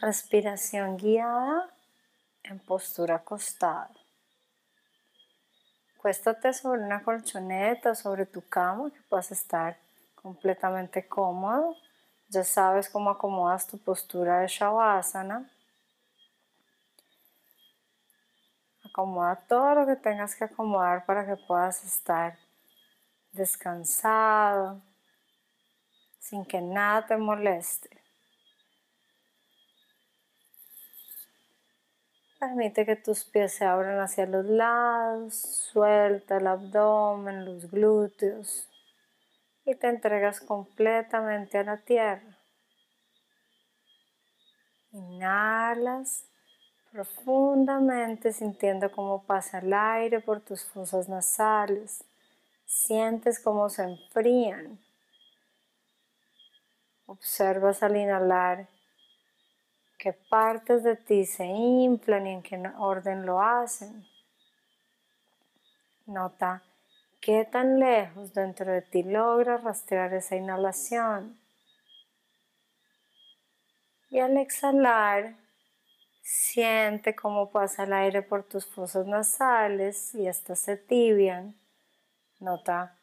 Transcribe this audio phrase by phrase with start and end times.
[0.00, 1.74] Respiración guiada
[2.44, 3.90] en postura acostada.
[5.96, 9.76] Cuéstate sobre una colchoneta sobre tu cama que puedas estar
[10.14, 11.74] completamente cómodo.
[12.28, 15.50] Ya sabes cómo acomodas tu postura de Shavasana.
[18.84, 22.38] Acomoda todo lo que tengas que acomodar para que puedas estar
[23.32, 24.80] descansado,
[26.20, 28.07] sin que nada te moleste.
[32.38, 38.68] Permite que tus pies se abran hacia los lados, suelta el abdomen, los glúteos
[39.64, 42.38] y te entregas completamente a la tierra.
[44.92, 46.24] Inhalas
[46.90, 52.04] profundamente sintiendo cómo pasa el aire por tus fosas nasales.
[52.64, 54.78] Sientes cómo se enfrían.
[57.04, 58.68] Observas al inhalar
[59.98, 64.06] qué partes de ti se inflan y en qué orden lo hacen.
[66.06, 66.62] Nota
[67.20, 71.38] qué tan lejos dentro de ti logras rastrear esa inhalación.
[74.10, 75.34] Y al exhalar,
[76.22, 81.54] siente cómo pasa el aire por tus fosas nasales y estas se tibian.
[82.40, 82.96] Nota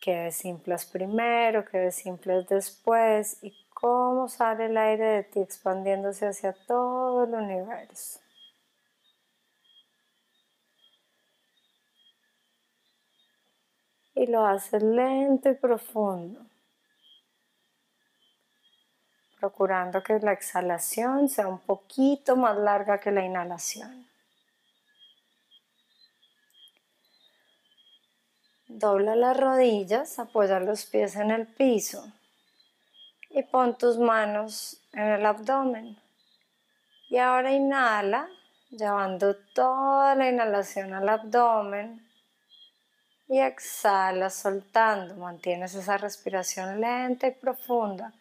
[0.00, 6.52] que desinflas primero, que desinflas después y cómo sale el aire de ti expandiéndose hacia
[6.52, 8.20] todo el universo.
[14.14, 16.44] Y lo haces lento y profundo,
[19.38, 24.06] procurando que la exhalación sea un poquito más larga que la inhalación.
[28.66, 32.12] Dobla las rodillas, apoya los pies en el piso
[33.30, 35.96] y pon tus manos en el abdomen.
[37.08, 38.28] Y ahora inhala,
[38.70, 42.06] llevando toda la inhalación al abdomen
[43.28, 45.14] y exhala soltando.
[45.16, 48.12] Mantienes esa respiración lenta y profunda,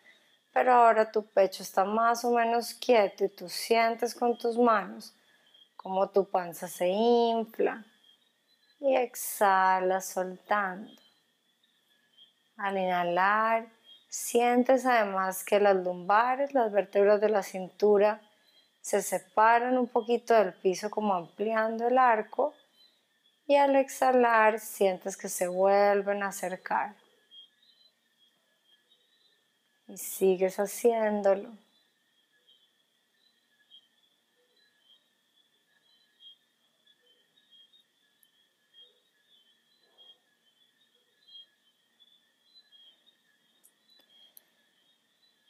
[0.54, 5.14] pero ahora tu pecho está más o menos quieto y tú sientes con tus manos
[5.82, 7.86] como tu panza se infla
[8.82, 10.92] y exhala soltando.
[12.58, 13.70] Al inhalar,
[14.10, 18.22] Sientes además que las lumbares, las vértebras de la cintura
[18.82, 22.56] se separan un poquito del piso como ampliando el arco
[23.46, 26.96] y al exhalar sientes que se vuelven a acercar.
[29.88, 31.52] Y sigues haciéndolo.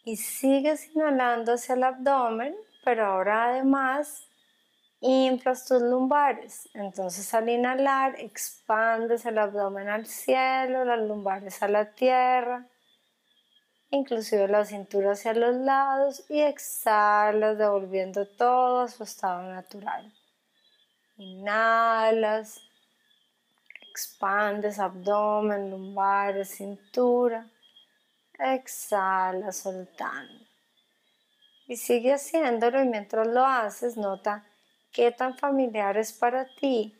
[0.09, 4.27] Y sigues inhalando hacia el abdomen, pero ahora además
[5.01, 6.67] inflas tus lumbares.
[6.73, 12.65] Entonces al inhalar expandes el abdomen al cielo, las lumbares a la tierra,
[13.91, 20.11] inclusive la cintura hacia los lados y exhalas devolviendo todo a su estado natural.
[21.17, 22.59] Inhalas,
[23.91, 27.47] expandes abdomen, lumbares, cintura
[28.39, 30.45] Exhala soltando.
[31.67, 34.45] Y sigue haciéndolo y mientras lo haces nota
[34.91, 36.95] qué tan familiar es para ti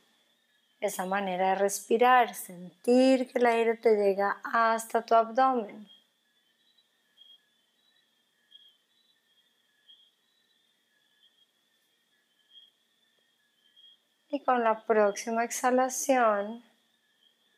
[0.82, 5.88] esa manera de respirar, sentir que el aire te llega hasta tu abdomen.
[14.30, 16.64] Y con la próxima exhalación,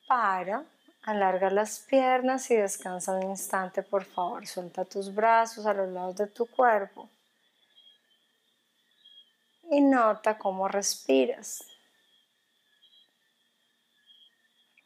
[0.07, 0.63] para
[1.03, 4.45] Alarga las piernas y descansa un instante, por favor.
[4.45, 7.09] Suelta tus brazos a los lados de tu cuerpo.
[9.71, 11.63] Y nota cómo respiras.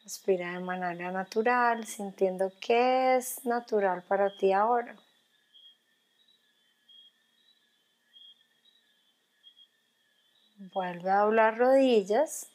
[0.04, 4.96] Respira de manera natural, sintiendo qué es natural para ti ahora.
[10.74, 12.50] Vuelve a doblar rodillas,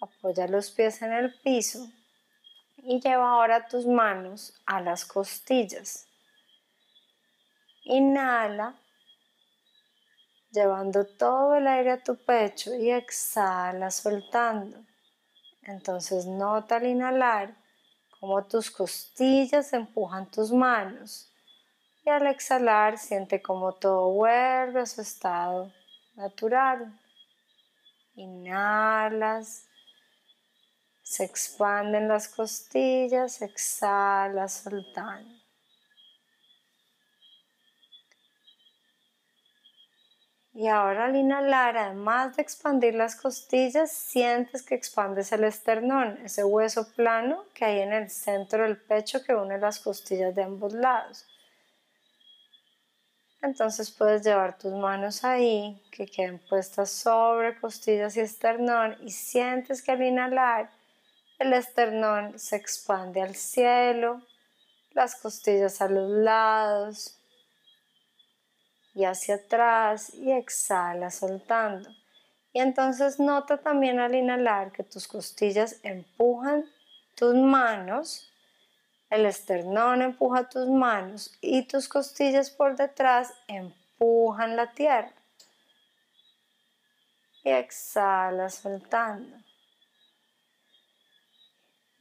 [0.00, 1.90] apoya los pies en el piso
[2.84, 6.06] y lleva ahora tus manos a las costillas.
[7.84, 8.74] Inhala,
[10.50, 14.84] llevando todo el aire a tu pecho y exhala soltando.
[15.62, 17.56] Entonces nota al inhalar
[18.18, 21.32] cómo tus costillas empujan tus manos
[22.04, 25.72] y al exhalar siente como todo vuelve a su estado
[26.14, 26.98] natural.
[28.14, 29.69] Inhalas
[31.10, 35.34] se expanden las costillas, exhala soltando.
[40.54, 46.44] Y ahora al inhalar, además de expandir las costillas, sientes que expandes el esternón, ese
[46.44, 50.72] hueso plano que hay en el centro del pecho que une las costillas de ambos
[50.72, 51.26] lados.
[53.42, 59.82] Entonces puedes llevar tus manos ahí, que queden puestas sobre costillas y esternón y sientes
[59.82, 60.70] que al inhalar
[61.40, 64.20] el esternón se expande al cielo,
[64.92, 67.18] las costillas a los lados,
[68.94, 71.88] y hacia atrás y exhala soltando.
[72.52, 76.66] Y entonces nota también al inhalar que tus costillas empujan
[77.14, 78.30] tus manos,
[79.08, 85.14] el esternón empuja tus manos y tus costillas por detrás empujan la tierra.
[87.42, 89.49] Y exhala soltando.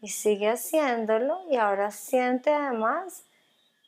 [0.01, 3.25] Y sigue haciéndolo y ahora siente además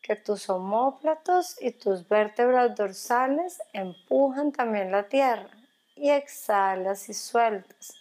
[0.02, 5.50] que tus omóplatos y tus vértebras dorsales empujan también la tierra
[5.96, 7.94] y exhalas y sueltas.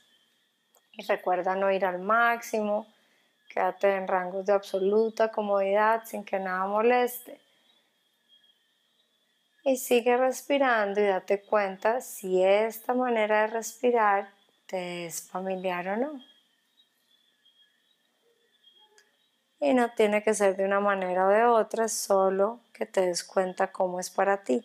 [0.93, 2.87] Y recuerda no ir al máximo,
[3.49, 7.41] quédate en rangos de absoluta comodidad sin que nada moleste.
[9.63, 14.31] Y sigue respirando y date cuenta si esta manera de respirar
[14.67, 16.30] te es familiar o no.
[19.61, 23.23] Y no tiene que ser de una manera o de otra, solo que te des
[23.23, 24.65] cuenta cómo es para ti.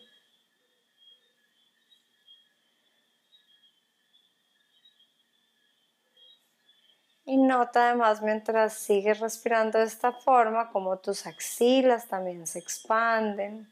[7.26, 13.70] Y nota además mientras sigues respirando de esta forma como tus axilas también se expanden.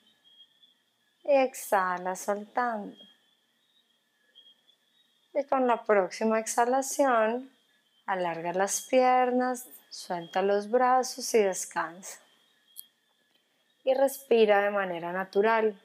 [1.22, 2.96] Y exhala soltando.
[5.32, 7.50] Y con la próxima exhalación,
[8.06, 12.18] alarga las piernas, Suelta los brazos y descansa.
[13.84, 15.80] Y respira de manera natural.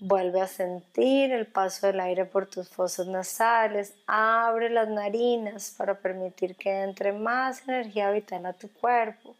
[0.00, 3.92] Vuelve a sentir el paso del aire por tus fosas nasales.
[4.06, 9.36] Abre las narinas para permitir que entre más energía vital a tu cuerpo.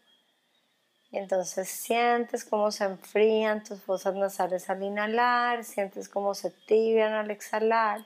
[1.09, 7.13] Y entonces sientes cómo se enfrían tus fosas nasales al inhalar, sientes cómo se tibian
[7.13, 8.05] al exhalar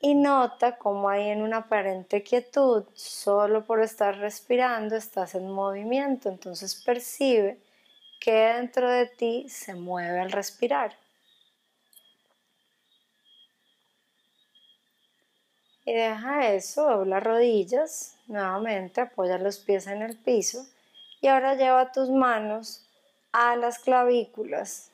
[0.00, 6.28] y nota cómo hay en una aparente quietud, solo por estar respirando estás en movimiento,
[6.28, 7.58] entonces percibe
[8.20, 10.96] que dentro de ti se mueve al respirar.
[15.84, 20.66] Y deja eso, dobla rodillas, nuevamente apoya los pies en el piso
[21.20, 22.84] y ahora lleva tus manos
[23.32, 24.90] a las clavículas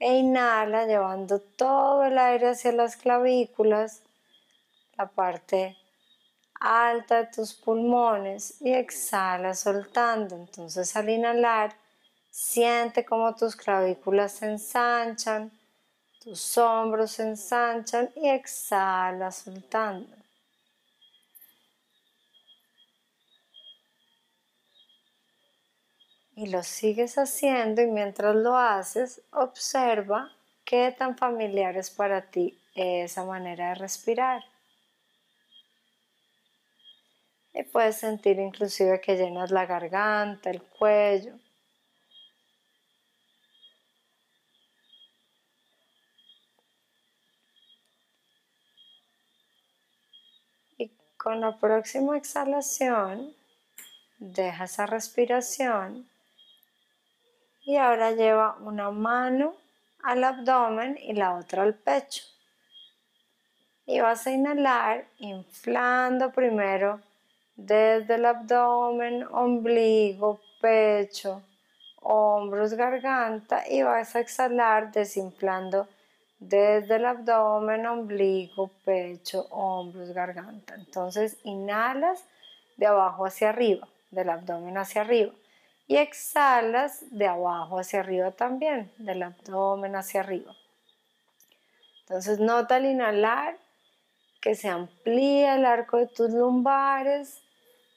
[0.00, 4.02] e inhala llevando todo el aire hacia las clavículas,
[4.96, 5.76] la parte
[6.58, 10.36] alta de tus pulmones y exhala soltando.
[10.36, 11.74] Entonces al inhalar,
[12.30, 15.52] siente como tus clavículas se ensanchan,
[16.22, 20.19] tus hombros se ensanchan y exhala soltando.
[26.40, 30.32] Y lo sigues haciendo y mientras lo haces, observa
[30.64, 34.42] qué tan familiar es para ti esa manera de respirar.
[37.52, 41.34] Y puedes sentir inclusive que llenas la garganta, el cuello.
[50.78, 53.34] Y con la próxima exhalación,
[54.18, 56.09] deja esa respiración
[57.64, 59.54] y ahora lleva una mano
[60.02, 62.22] al abdomen y la otra al pecho.
[63.86, 67.00] Y vas a inhalar inflando primero
[67.56, 71.42] desde el abdomen, ombligo, pecho,
[72.00, 75.86] hombros, garganta y vas a exhalar desinflando
[76.38, 80.74] desde el abdomen, ombligo, pecho, hombros, garganta.
[80.76, 82.24] Entonces inhalas
[82.76, 85.32] de abajo hacia arriba, del abdomen hacia arriba
[85.90, 90.54] y exhalas de abajo hacia arriba también, del abdomen hacia arriba.
[92.02, 93.58] Entonces nota al inhalar
[94.40, 97.42] que se amplía el arco de tus lumbares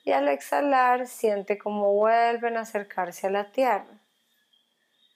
[0.04, 4.02] y al exhalar siente cómo vuelven a acercarse a la tierra.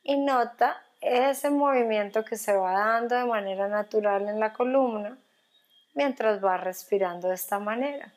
[0.04, 5.18] Y nota ese movimiento que se va dando de manera natural en la columna
[5.96, 8.14] mientras vas respirando de esta manera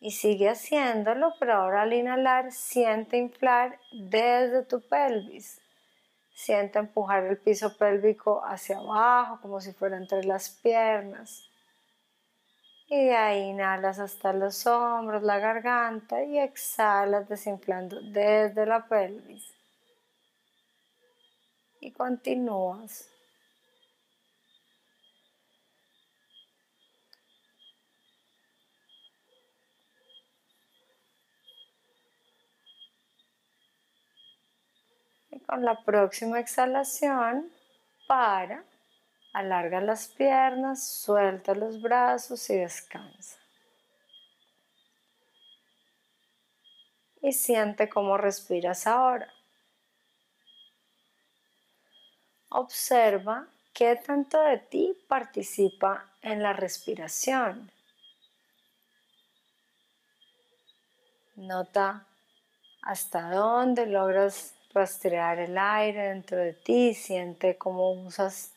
[0.00, 5.60] y sigue haciéndolo, pero ahora al inhalar siente inflar desde tu pelvis.
[6.32, 11.44] Siente empujar el piso pélvico hacia abajo como si fuera entre las piernas.
[12.86, 19.52] Y de ahí inhalas hasta los hombros, la garganta y exhalas desinflando desde la pelvis.
[21.80, 23.10] Y continúas.
[35.48, 37.50] Con la próxima exhalación,
[38.06, 38.62] para
[39.32, 43.38] Alarga las piernas, suelta los brazos y descansa.
[47.22, 49.32] Y siente cómo respiras ahora.
[52.48, 57.70] Observa qué tanto de ti participa en la respiración.
[61.36, 62.06] Nota
[62.82, 68.52] hasta dónde logras rastrear el aire dentro de ti, siente cómo usas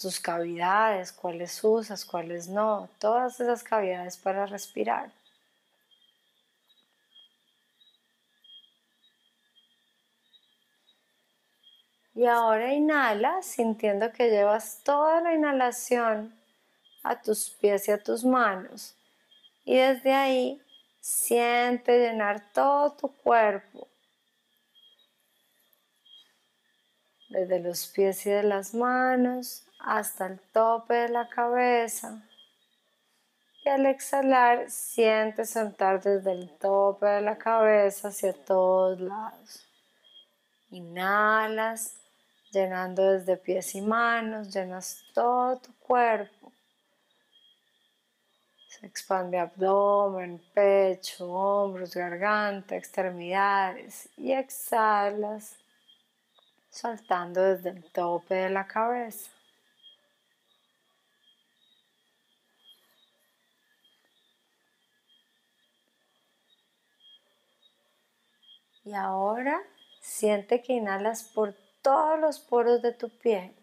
[0.00, 5.10] tus cavidades, cuáles usas, cuáles no, todas esas cavidades para respirar.
[12.14, 16.34] Y ahora inhala sintiendo que llevas toda la inhalación
[17.02, 18.94] a tus pies y a tus manos.
[19.64, 20.62] Y desde ahí
[21.00, 23.86] siente llenar todo tu cuerpo.
[27.36, 32.22] Desde los pies y de las manos hasta el tope de la cabeza.
[33.62, 39.66] Y al exhalar, siente sentar desde el tope de la cabeza hacia todos lados.
[40.70, 42.00] Inhalas,
[42.52, 46.50] llenando desde pies y manos, llenas todo tu cuerpo.
[48.66, 55.58] Se expande abdomen, pecho, hombros, garganta, extremidades y exhalas,
[56.76, 59.30] soltando desde el tope de la cabeza.
[68.84, 69.60] Y ahora
[70.00, 73.54] siente que inhalas por todos los poros de tu piel.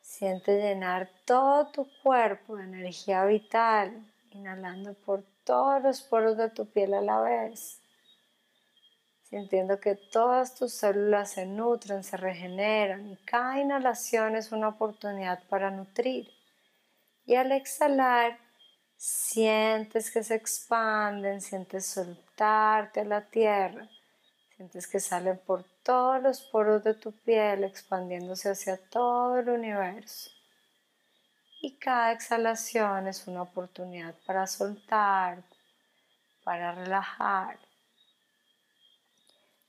[0.00, 6.64] Siente llenar todo tu cuerpo de energía vital, inhalando por todos los poros de tu
[6.66, 7.77] piel a la vez.
[9.28, 15.42] Sintiendo que todas tus células se nutren, se regeneran y cada inhalación es una oportunidad
[15.48, 16.30] para nutrir.
[17.26, 18.38] Y al exhalar,
[18.96, 23.88] sientes que se expanden, sientes soltarte a la tierra
[24.58, 30.32] Sientes que salen por todos los poros de tu piel, expandiéndose hacia todo el universo.
[31.62, 35.44] Y cada exhalación es una oportunidad para soltar,
[36.42, 37.56] para relajar.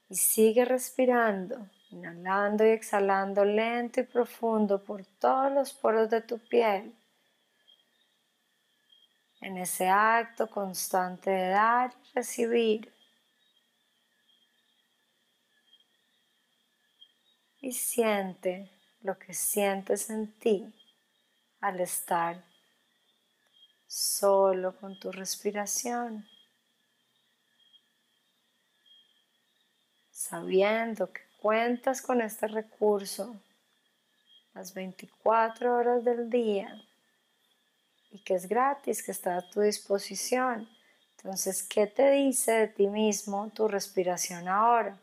[0.09, 6.39] Y sigue respirando, inhalando y exhalando lento y profundo por todos los poros de tu
[6.39, 6.93] piel.
[9.41, 12.99] En ese acto constante de dar y recibir.
[17.61, 20.73] y siente lo que sientes en ti
[21.61, 22.43] al estar
[23.85, 26.27] solo con tu respiración,
[30.29, 33.35] sabiendo que cuentas con este recurso
[34.53, 36.69] las 24 horas del día
[38.11, 40.69] y que es gratis, que está a tu disposición.
[41.17, 44.97] Entonces, ¿qué te dice de ti mismo tu respiración ahora?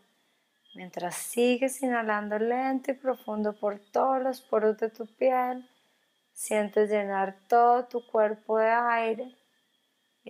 [0.75, 5.68] Mientras sigues inhalando lento y profundo por todos los poros de tu piel,
[6.33, 9.36] sientes llenar todo tu cuerpo de aire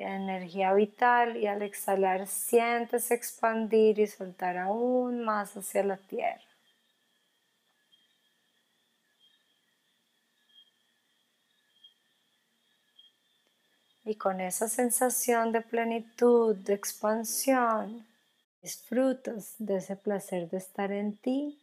[0.00, 6.40] energía vital y al exhalar sientes expandir y soltar aún más hacia la tierra.
[14.04, 18.06] Y con esa sensación de plenitud, de expansión,
[18.66, 21.56] Disfrutas de ese placer de estar en ti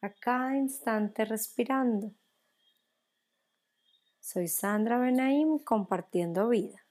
[0.00, 2.10] a cada instante respirando.
[4.18, 6.81] Soy Sandra Benaim compartiendo vida.